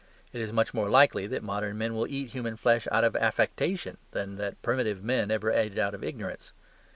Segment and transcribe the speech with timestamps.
[0.33, 3.97] It is much more likely that modern men will eat human flesh out of affectation
[4.13, 6.53] than that primitive man ever ate it out of ignorance.